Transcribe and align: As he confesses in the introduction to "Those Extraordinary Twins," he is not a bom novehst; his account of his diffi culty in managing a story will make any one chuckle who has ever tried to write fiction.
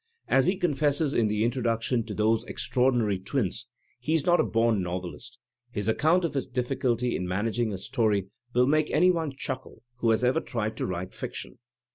As 0.27 0.47
he 0.47 0.55
confesses 0.55 1.13
in 1.13 1.27
the 1.27 1.43
introduction 1.43 2.03
to 2.07 2.15
"Those 2.15 2.43
Extraordinary 2.45 3.19
Twins," 3.19 3.67
he 3.99 4.15
is 4.15 4.25
not 4.25 4.39
a 4.39 4.43
bom 4.43 4.79
novehst; 4.79 5.37
his 5.69 5.87
account 5.87 6.25
of 6.25 6.33
his 6.33 6.47
diffi 6.49 6.77
culty 6.77 7.13
in 7.15 7.27
managing 7.27 7.71
a 7.71 7.77
story 7.77 8.25
will 8.55 8.65
make 8.65 8.89
any 8.89 9.11
one 9.11 9.31
chuckle 9.37 9.83
who 9.97 10.09
has 10.09 10.23
ever 10.23 10.39
tried 10.39 10.75
to 10.77 10.87
write 10.87 11.13
fiction. 11.13 11.59